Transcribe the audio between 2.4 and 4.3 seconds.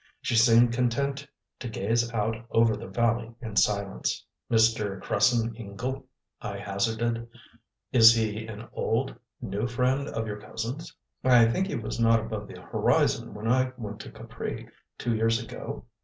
over the valley in silence.